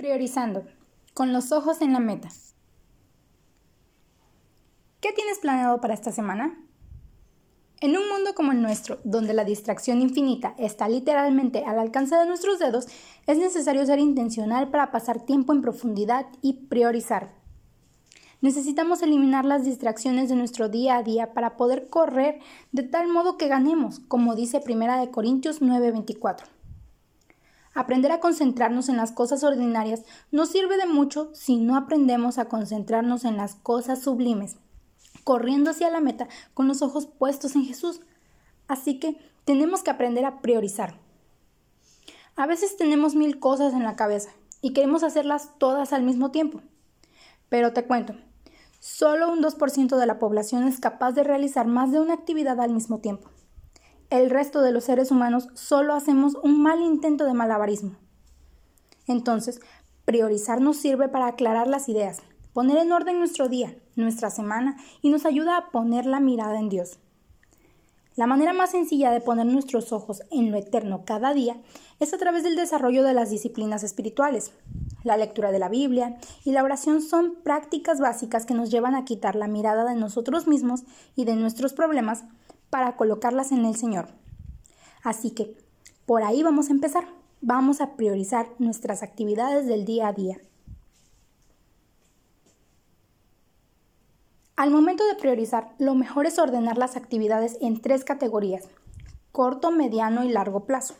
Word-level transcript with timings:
Priorizando, 0.00 0.64
con 1.12 1.34
los 1.34 1.52
ojos 1.52 1.82
en 1.82 1.92
la 1.92 2.00
meta. 2.00 2.30
¿Qué 5.02 5.12
tienes 5.12 5.40
planeado 5.40 5.78
para 5.82 5.92
esta 5.92 6.10
semana? 6.10 6.58
En 7.82 7.98
un 7.98 8.08
mundo 8.08 8.34
como 8.34 8.52
el 8.52 8.62
nuestro, 8.62 8.98
donde 9.04 9.34
la 9.34 9.44
distracción 9.44 10.00
infinita 10.00 10.54
está 10.56 10.88
literalmente 10.88 11.66
al 11.66 11.78
alcance 11.78 12.16
de 12.16 12.24
nuestros 12.24 12.58
dedos, 12.58 12.86
es 13.26 13.36
necesario 13.36 13.84
ser 13.84 13.98
intencional 13.98 14.70
para 14.70 14.90
pasar 14.90 15.26
tiempo 15.26 15.52
en 15.52 15.60
profundidad 15.60 16.24
y 16.40 16.54
priorizar. 16.54 17.34
Necesitamos 18.40 19.02
eliminar 19.02 19.44
las 19.44 19.66
distracciones 19.66 20.30
de 20.30 20.36
nuestro 20.36 20.70
día 20.70 20.96
a 20.96 21.02
día 21.02 21.34
para 21.34 21.58
poder 21.58 21.90
correr 21.90 22.40
de 22.72 22.84
tal 22.84 23.06
modo 23.06 23.36
que 23.36 23.48
ganemos, 23.48 24.00
como 24.00 24.34
dice 24.34 24.62
1 24.66 25.10
Corintios 25.10 25.60
9:24. 25.60 26.59
Aprender 27.72 28.10
a 28.10 28.18
concentrarnos 28.18 28.88
en 28.88 28.96
las 28.96 29.12
cosas 29.12 29.44
ordinarias 29.44 30.02
no 30.32 30.44
sirve 30.46 30.76
de 30.76 30.86
mucho 30.86 31.30
si 31.34 31.56
no 31.58 31.76
aprendemos 31.76 32.38
a 32.38 32.46
concentrarnos 32.46 33.24
en 33.24 33.36
las 33.36 33.54
cosas 33.54 34.02
sublimes, 34.02 34.56
corriendo 35.22 35.70
hacia 35.70 35.90
la 35.90 36.00
meta 36.00 36.26
con 36.52 36.66
los 36.66 36.82
ojos 36.82 37.06
puestos 37.06 37.54
en 37.54 37.64
Jesús. 37.64 38.00
Así 38.66 38.98
que 38.98 39.16
tenemos 39.44 39.84
que 39.84 39.90
aprender 39.90 40.24
a 40.24 40.40
priorizar. 40.40 40.98
A 42.34 42.46
veces 42.46 42.76
tenemos 42.76 43.14
mil 43.14 43.38
cosas 43.38 43.72
en 43.72 43.84
la 43.84 43.94
cabeza 43.94 44.30
y 44.60 44.72
queremos 44.72 45.04
hacerlas 45.04 45.50
todas 45.58 45.92
al 45.92 46.02
mismo 46.02 46.32
tiempo. 46.32 46.62
Pero 47.48 47.72
te 47.72 47.84
cuento, 47.84 48.14
solo 48.80 49.30
un 49.30 49.42
2% 49.42 49.96
de 49.96 50.06
la 50.06 50.18
población 50.18 50.66
es 50.66 50.80
capaz 50.80 51.12
de 51.12 51.22
realizar 51.22 51.66
más 51.66 51.92
de 51.92 52.00
una 52.00 52.14
actividad 52.14 52.60
al 52.60 52.72
mismo 52.72 52.98
tiempo 52.98 53.30
el 54.10 54.28
resto 54.28 54.60
de 54.60 54.72
los 54.72 54.84
seres 54.84 55.10
humanos 55.10 55.48
solo 55.54 55.94
hacemos 55.94 56.34
un 56.42 56.62
mal 56.62 56.82
intento 56.82 57.24
de 57.24 57.34
malabarismo. 57.34 57.92
Entonces, 59.06 59.60
priorizar 60.04 60.60
nos 60.60 60.76
sirve 60.76 61.08
para 61.08 61.28
aclarar 61.28 61.68
las 61.68 61.88
ideas, 61.88 62.20
poner 62.52 62.78
en 62.78 62.92
orden 62.92 63.18
nuestro 63.18 63.48
día, 63.48 63.76
nuestra 63.94 64.30
semana 64.30 64.76
y 65.00 65.10
nos 65.10 65.24
ayuda 65.26 65.56
a 65.56 65.70
poner 65.70 66.06
la 66.06 66.18
mirada 66.18 66.58
en 66.58 66.68
Dios. 66.68 66.98
La 68.16 68.26
manera 68.26 68.52
más 68.52 68.72
sencilla 68.72 69.12
de 69.12 69.20
poner 69.20 69.46
nuestros 69.46 69.92
ojos 69.92 70.22
en 70.32 70.50
lo 70.50 70.58
eterno 70.58 71.04
cada 71.04 71.32
día 71.32 71.56
es 72.00 72.12
a 72.12 72.18
través 72.18 72.42
del 72.42 72.56
desarrollo 72.56 73.04
de 73.04 73.14
las 73.14 73.30
disciplinas 73.30 73.84
espirituales. 73.84 74.52
La 75.04 75.16
lectura 75.16 75.52
de 75.52 75.60
la 75.60 75.68
Biblia 75.68 76.18
y 76.44 76.50
la 76.50 76.64
oración 76.64 77.00
son 77.00 77.36
prácticas 77.42 78.00
básicas 78.00 78.44
que 78.44 78.54
nos 78.54 78.70
llevan 78.70 78.96
a 78.96 79.04
quitar 79.04 79.36
la 79.36 79.46
mirada 79.46 79.84
de 79.84 79.94
nosotros 79.94 80.48
mismos 80.48 80.82
y 81.14 81.24
de 81.24 81.36
nuestros 81.36 81.72
problemas 81.72 82.24
para 82.70 82.96
colocarlas 82.96 83.52
en 83.52 83.64
el 83.64 83.76
Señor. 83.76 84.08
Así 85.02 85.32
que, 85.32 85.56
por 86.06 86.22
ahí 86.22 86.42
vamos 86.42 86.68
a 86.68 86.72
empezar. 86.72 87.04
Vamos 87.42 87.80
a 87.80 87.96
priorizar 87.96 88.48
nuestras 88.58 89.02
actividades 89.02 89.66
del 89.66 89.84
día 89.84 90.08
a 90.08 90.12
día. 90.12 90.38
Al 94.56 94.70
momento 94.70 95.06
de 95.06 95.14
priorizar, 95.14 95.74
lo 95.78 95.94
mejor 95.94 96.26
es 96.26 96.38
ordenar 96.38 96.76
las 96.76 96.96
actividades 96.96 97.56
en 97.62 97.80
tres 97.80 98.04
categorías, 98.04 98.68
corto, 99.32 99.70
mediano 99.70 100.22
y 100.22 100.28
largo 100.28 100.66
plazo. 100.66 100.96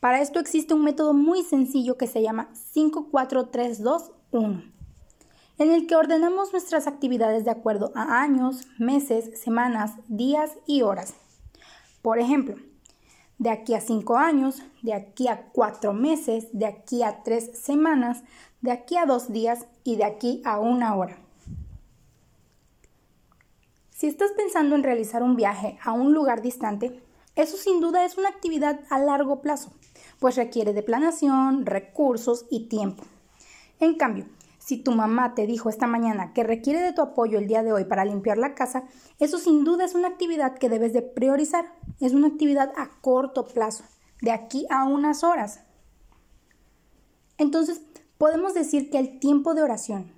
Para 0.00 0.20
esto 0.20 0.40
existe 0.40 0.74
un 0.74 0.82
método 0.82 1.14
muy 1.14 1.44
sencillo 1.44 1.96
que 1.96 2.08
se 2.08 2.22
llama 2.22 2.48
54321 2.72 4.73
en 5.58 5.70
el 5.70 5.86
que 5.86 5.96
ordenamos 5.96 6.52
nuestras 6.52 6.86
actividades 6.86 7.44
de 7.44 7.50
acuerdo 7.50 7.92
a 7.94 8.20
años, 8.20 8.66
meses, 8.78 9.40
semanas, 9.40 9.92
días 10.08 10.52
y 10.66 10.82
horas. 10.82 11.14
Por 12.02 12.18
ejemplo, 12.18 12.56
de 13.38 13.50
aquí 13.50 13.74
a 13.74 13.80
cinco 13.80 14.16
años, 14.16 14.62
de 14.82 14.94
aquí 14.94 15.28
a 15.28 15.48
cuatro 15.52 15.92
meses, 15.92 16.48
de 16.52 16.66
aquí 16.66 17.02
a 17.02 17.22
tres 17.22 17.58
semanas, 17.58 18.22
de 18.60 18.72
aquí 18.72 18.96
a 18.96 19.06
dos 19.06 19.32
días 19.32 19.66
y 19.84 19.96
de 19.96 20.04
aquí 20.04 20.42
a 20.44 20.58
una 20.58 20.94
hora. 20.96 21.18
Si 23.90 24.08
estás 24.08 24.32
pensando 24.32 24.74
en 24.74 24.82
realizar 24.82 25.22
un 25.22 25.36
viaje 25.36 25.78
a 25.82 25.92
un 25.92 26.12
lugar 26.12 26.42
distante, 26.42 27.00
eso 27.36 27.56
sin 27.56 27.80
duda 27.80 28.04
es 28.04 28.18
una 28.18 28.28
actividad 28.28 28.80
a 28.90 28.98
largo 28.98 29.40
plazo, 29.40 29.72
pues 30.18 30.36
requiere 30.36 30.72
de 30.72 30.82
planeación, 30.82 31.64
recursos 31.64 32.46
y 32.50 32.68
tiempo. 32.68 33.04
En 33.80 33.96
cambio, 33.96 34.26
si 34.64 34.78
tu 34.78 34.92
mamá 34.92 35.34
te 35.34 35.46
dijo 35.46 35.68
esta 35.68 35.86
mañana 35.86 36.32
que 36.32 36.42
requiere 36.42 36.80
de 36.80 36.94
tu 36.94 37.02
apoyo 37.02 37.38
el 37.38 37.46
día 37.46 37.62
de 37.62 37.74
hoy 37.74 37.84
para 37.84 38.06
limpiar 38.06 38.38
la 38.38 38.54
casa, 38.54 38.84
eso 39.18 39.36
sin 39.36 39.62
duda 39.62 39.84
es 39.84 39.94
una 39.94 40.08
actividad 40.08 40.56
que 40.56 40.70
debes 40.70 40.94
de 40.94 41.02
priorizar. 41.02 41.66
Es 42.00 42.14
una 42.14 42.28
actividad 42.28 42.72
a 42.74 42.88
corto 43.02 43.44
plazo, 43.44 43.84
de 44.22 44.30
aquí 44.30 44.66
a 44.70 44.84
unas 44.84 45.22
horas. 45.22 45.60
Entonces, 47.36 47.82
podemos 48.16 48.54
decir 48.54 48.88
que 48.88 48.98
el 48.98 49.18
tiempo 49.18 49.52
de 49.52 49.60
oración, 49.60 50.10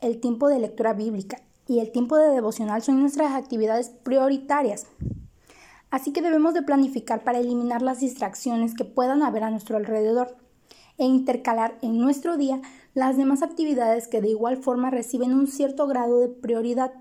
el 0.00 0.18
tiempo 0.18 0.48
de 0.48 0.58
lectura 0.58 0.94
bíblica 0.94 1.40
y 1.68 1.78
el 1.78 1.92
tiempo 1.92 2.16
de 2.16 2.30
devocional 2.30 2.82
son 2.82 3.00
nuestras 3.00 3.32
actividades 3.34 3.90
prioritarias. 3.90 4.88
Así 5.90 6.12
que 6.12 6.22
debemos 6.22 6.54
de 6.54 6.62
planificar 6.62 7.22
para 7.22 7.38
eliminar 7.38 7.82
las 7.82 8.00
distracciones 8.00 8.74
que 8.74 8.84
puedan 8.84 9.22
haber 9.22 9.44
a 9.44 9.50
nuestro 9.50 9.76
alrededor 9.76 10.36
e 10.98 11.04
intercalar 11.04 11.78
en 11.82 11.98
nuestro 11.98 12.36
día 12.36 12.60
las 12.94 13.16
demás 13.16 13.42
actividades 13.42 14.06
que 14.06 14.20
de 14.20 14.28
igual 14.28 14.58
forma 14.58 14.90
reciben 14.90 15.32
un 15.32 15.46
cierto 15.46 15.86
grado 15.86 16.20
de 16.20 16.28
prioridad. 16.28 16.92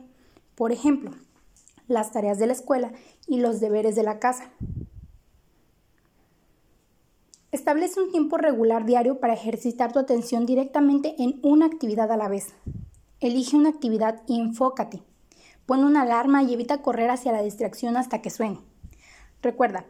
Por 0.56 0.72
ejemplo, 0.72 1.12
las 1.88 2.12
tareas 2.12 2.40
de 2.40 2.47
la 2.47 2.53
escuela 2.53 2.94
y 3.28 3.40
los 3.40 3.59
deberes 3.59 3.96
de 3.96 4.03
la 4.03 4.19
casa. 4.19 4.51
Establece 7.51 8.00
un 8.00 8.12
tiempo 8.12 8.38
regular 8.38 8.85
diario 8.85 9.19
para 9.19 9.34
ejercitar 9.34 9.91
tu 9.91 10.00
atención 10.00 10.46
directamente 10.46 11.16
en 11.18 11.40
una 11.44 11.66
actividad 11.66 12.09
a 12.09 12.18
la 12.18 12.30
vez. 12.30 12.53
Elige 13.19 13.57
una 13.57 13.69
actividad 13.69 14.22
y 14.25 14.40
enfócate. 14.40 15.03
Pon 15.66 15.84
una 15.84 16.03
alarma 16.03 16.44
y 16.44 16.53
evita 16.53 16.81
correr 16.81 17.09
hacia 17.09 17.34
la 17.34 17.44
distracción 17.44 17.97
hasta 17.97 18.22
que 18.22 18.30
suene. 18.30 18.59
Recuerda, 19.41 19.85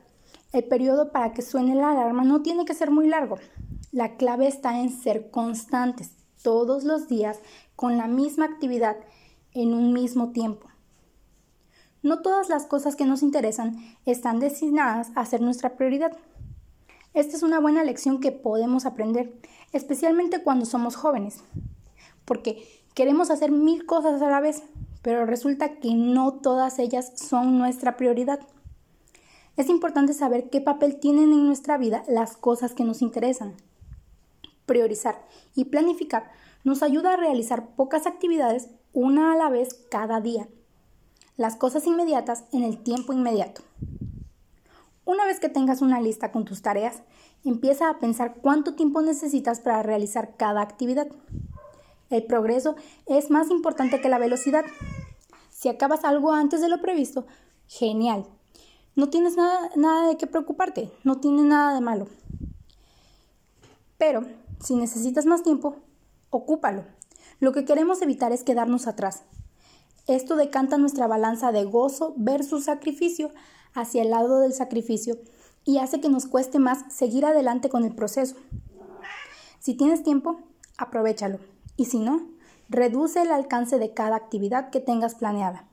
el 0.53 0.63
periodo 0.63 1.11
para 1.11 1.33
que 1.33 1.43
suene 1.43 1.75
la 1.75 1.91
alarma 1.91 2.23
no 2.23 2.41
tiene 2.41 2.65
que 2.65 2.73
ser 2.73 2.89
muy 2.89 3.07
largo. 3.07 3.37
La 3.93 4.15
clave 4.15 4.47
está 4.47 4.79
en 4.79 4.89
ser 4.89 5.31
constantes 5.31 6.11
todos 6.41 6.85
los 6.85 7.09
días 7.09 7.39
con 7.75 7.97
la 7.97 8.07
misma 8.07 8.45
actividad 8.45 8.95
en 9.51 9.73
un 9.73 9.91
mismo 9.91 10.31
tiempo. 10.31 10.69
No 12.01 12.21
todas 12.21 12.47
las 12.47 12.65
cosas 12.65 12.95
que 12.95 13.03
nos 13.03 13.21
interesan 13.21 13.75
están 14.05 14.39
destinadas 14.39 15.11
a 15.15 15.25
ser 15.25 15.41
nuestra 15.41 15.75
prioridad. 15.75 16.17
Esta 17.13 17.35
es 17.35 17.43
una 17.43 17.59
buena 17.59 17.83
lección 17.83 18.21
que 18.21 18.31
podemos 18.31 18.85
aprender, 18.85 19.37
especialmente 19.73 20.41
cuando 20.41 20.65
somos 20.65 20.95
jóvenes, 20.95 21.43
porque 22.23 22.65
queremos 22.93 23.29
hacer 23.29 23.51
mil 23.51 23.85
cosas 23.85 24.21
a 24.21 24.29
la 24.29 24.39
vez, 24.39 24.63
pero 25.01 25.25
resulta 25.25 25.79
que 25.79 25.93
no 25.93 26.35
todas 26.35 26.79
ellas 26.79 27.11
son 27.15 27.57
nuestra 27.57 27.97
prioridad. 27.97 28.39
Es 29.57 29.67
importante 29.67 30.13
saber 30.13 30.49
qué 30.49 30.61
papel 30.61 30.97
tienen 30.97 31.33
en 31.33 31.45
nuestra 31.45 31.77
vida 31.77 32.05
las 32.07 32.37
cosas 32.37 32.73
que 32.73 32.85
nos 32.85 33.01
interesan 33.01 33.53
priorizar 34.71 35.27
y 35.53 35.65
planificar 35.65 36.31
nos 36.63 36.81
ayuda 36.81 37.13
a 37.13 37.17
realizar 37.17 37.75
pocas 37.75 38.07
actividades 38.07 38.69
una 38.93 39.33
a 39.33 39.35
la 39.35 39.49
vez 39.49 39.85
cada 39.91 40.21
día. 40.21 40.47
Las 41.35 41.57
cosas 41.57 41.85
inmediatas 41.87 42.45
en 42.53 42.63
el 42.63 42.81
tiempo 42.81 43.11
inmediato. 43.11 43.63
Una 45.03 45.25
vez 45.25 45.41
que 45.41 45.49
tengas 45.49 45.81
una 45.81 45.99
lista 45.99 46.31
con 46.31 46.45
tus 46.45 46.61
tareas, 46.61 47.03
empieza 47.43 47.89
a 47.89 47.99
pensar 47.99 48.35
cuánto 48.41 48.75
tiempo 48.75 49.01
necesitas 49.01 49.59
para 49.59 49.83
realizar 49.83 50.37
cada 50.37 50.61
actividad. 50.61 51.09
El 52.09 52.23
progreso 52.23 52.77
es 53.07 53.29
más 53.29 53.49
importante 53.49 53.99
que 53.99 54.07
la 54.07 54.19
velocidad. 54.19 54.63
Si 55.49 55.67
acabas 55.67 56.05
algo 56.05 56.31
antes 56.31 56.61
de 56.61 56.69
lo 56.69 56.79
previsto, 56.79 57.25
genial. 57.67 58.25
No 58.95 59.09
tienes 59.09 59.35
nada, 59.35 59.69
nada 59.75 60.07
de 60.07 60.15
qué 60.15 60.27
preocuparte, 60.27 60.89
no 61.03 61.19
tiene 61.19 61.41
nada 61.41 61.73
de 61.73 61.81
malo. 61.81 62.07
Pero 63.97 64.23
si 64.63 64.75
necesitas 64.75 65.25
más 65.25 65.43
tiempo, 65.43 65.77
ocúpalo. 66.29 66.85
Lo 67.39 67.51
que 67.51 67.65
queremos 67.65 68.01
evitar 68.01 68.31
es 68.31 68.43
quedarnos 68.43 68.87
atrás. 68.87 69.23
Esto 70.07 70.35
decanta 70.35 70.77
nuestra 70.77 71.07
balanza 71.07 71.51
de 71.51 71.63
gozo 71.63 72.13
versus 72.17 72.65
sacrificio 72.65 73.31
hacia 73.73 74.01
el 74.01 74.09
lado 74.09 74.39
del 74.39 74.53
sacrificio 74.53 75.17
y 75.63 75.77
hace 75.77 76.01
que 76.01 76.09
nos 76.09 76.27
cueste 76.27 76.59
más 76.59 76.91
seguir 76.93 77.25
adelante 77.25 77.69
con 77.69 77.83
el 77.83 77.95
proceso. 77.95 78.35
Si 79.59 79.75
tienes 79.75 80.03
tiempo, 80.03 80.39
aprovechalo 80.77 81.39
y 81.77 81.85
si 81.85 81.99
no, 81.99 82.27
reduce 82.69 83.21
el 83.21 83.31
alcance 83.31 83.79
de 83.79 83.93
cada 83.93 84.15
actividad 84.15 84.69
que 84.69 84.79
tengas 84.79 85.15
planeada. 85.15 85.67